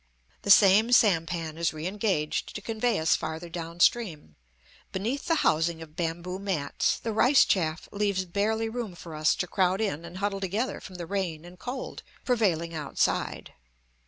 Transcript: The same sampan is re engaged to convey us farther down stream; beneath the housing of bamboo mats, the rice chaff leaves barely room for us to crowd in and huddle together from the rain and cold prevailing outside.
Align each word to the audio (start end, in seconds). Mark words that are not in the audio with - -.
The 0.41 0.49
same 0.49 0.91
sampan 0.91 1.59
is 1.59 1.73
re 1.73 1.85
engaged 1.85 2.55
to 2.55 2.61
convey 2.63 2.97
us 2.97 3.15
farther 3.15 3.49
down 3.49 3.79
stream; 3.81 4.35
beneath 4.91 5.27
the 5.27 5.35
housing 5.45 5.79
of 5.79 5.95
bamboo 5.95 6.39
mats, 6.39 6.97
the 6.97 7.13
rice 7.13 7.45
chaff 7.45 7.87
leaves 7.91 8.25
barely 8.25 8.67
room 8.67 8.95
for 8.95 9.13
us 9.13 9.35
to 9.35 9.45
crowd 9.45 9.79
in 9.79 10.03
and 10.03 10.17
huddle 10.17 10.39
together 10.39 10.79
from 10.81 10.95
the 10.95 11.05
rain 11.05 11.45
and 11.45 11.59
cold 11.59 12.01
prevailing 12.25 12.73
outside. 12.73 13.53